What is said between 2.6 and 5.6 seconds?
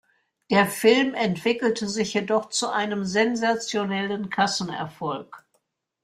einem sensationellen Kassenerfolg.